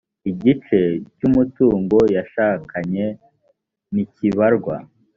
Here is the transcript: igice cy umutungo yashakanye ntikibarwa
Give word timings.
igice 0.31 0.79
cy 1.17 1.23
umutungo 1.29 1.97
yashakanye 2.15 3.05
ntikibarwa 3.93 4.75